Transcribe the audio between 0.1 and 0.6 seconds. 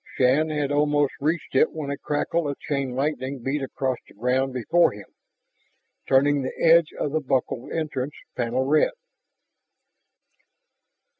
Shann